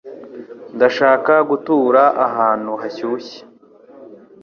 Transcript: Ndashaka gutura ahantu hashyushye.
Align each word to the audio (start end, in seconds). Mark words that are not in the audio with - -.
Ndashaka 0.75 1.33
gutura 1.49 2.03
ahantu 2.27 2.71
hashyushye. 2.81 3.39